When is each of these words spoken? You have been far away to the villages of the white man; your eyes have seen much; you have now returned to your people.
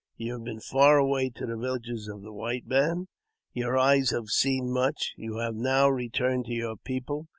You 0.17 0.33
have 0.33 0.43
been 0.43 0.59
far 0.61 0.97
away 0.97 1.29
to 1.35 1.45
the 1.45 1.55
villages 1.55 2.07
of 2.07 2.23
the 2.23 2.33
white 2.33 2.65
man; 2.65 3.07
your 3.53 3.77
eyes 3.77 4.09
have 4.09 4.29
seen 4.29 4.71
much; 4.73 5.13
you 5.15 5.37
have 5.37 5.53
now 5.53 5.89
returned 5.89 6.45
to 6.45 6.53
your 6.53 6.77
people. 6.77 7.27